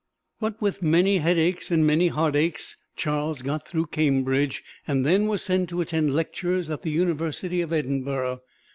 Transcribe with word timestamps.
But 0.39 0.59
with 0.59 0.81
many 0.81 1.19
headaches 1.19 1.69
and 1.69 1.85
many 1.85 2.07
heartaches 2.07 2.75
Charles 2.95 3.43
got 3.43 3.67
through 3.67 3.85
Cambridge 3.91 4.63
and 4.87 5.05
then 5.05 5.27
was 5.27 5.43
sent 5.43 5.69
to 5.69 5.81
attend 5.81 6.15
lectures 6.15 6.71
at 6.71 6.81
the 6.81 6.89
University 6.89 7.61
of 7.61 7.71
Edinburgh. 7.71 8.41